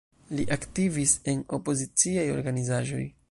[0.37, 3.07] Li aktivis en opoziciaj organizaĵoj.